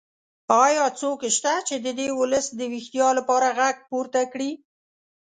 [0.65, 4.51] ایا څوک شته چې د دې ولس د ویښتیا لپاره غږ پورته کړي؟